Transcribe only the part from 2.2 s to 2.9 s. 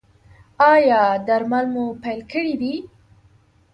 کړي دي؟